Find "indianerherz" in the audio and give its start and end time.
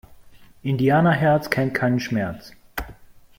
0.63-1.51